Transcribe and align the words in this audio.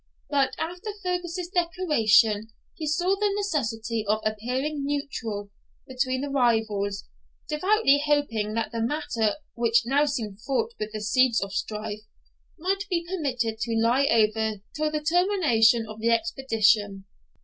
But 0.31 0.55
after 0.57 0.89
Fergus's 1.03 1.49
declaration 1.49 2.47
he 2.73 2.87
saw 2.87 3.13
the 3.15 3.31
necessity 3.35 4.03
of 4.07 4.19
appearing 4.25 4.83
neutral 4.83 5.51
between 5.87 6.21
the 6.21 6.31
rivals, 6.31 7.07
devoutly 7.47 8.01
hoping 8.03 8.55
that 8.55 8.71
the 8.71 8.81
matter, 8.81 9.35
which 9.53 9.83
now 9.85 10.05
seemed 10.05 10.41
fraught 10.41 10.73
with 10.79 10.91
the 10.91 11.01
seeds 11.01 11.39
of 11.39 11.53
strife, 11.53 12.01
might 12.57 12.87
be 12.89 13.05
permitted 13.07 13.59
to 13.59 13.77
lie 13.79 14.07
over 14.09 14.61
till 14.75 14.89
the 14.89 15.03
termination 15.03 15.85
of 15.87 15.99
the 15.99 16.09
expedition. 16.09 17.05